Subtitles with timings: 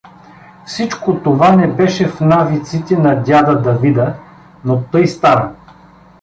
[0.65, 4.15] Всичко това не беше в навиците на дяда Давида,
[4.65, 5.51] но тъй стана.